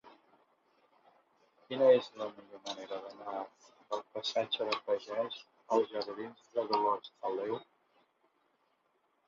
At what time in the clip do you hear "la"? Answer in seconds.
2.21-2.27